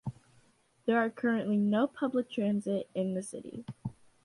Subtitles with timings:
[0.87, 3.67] There are currently no public transit in the city.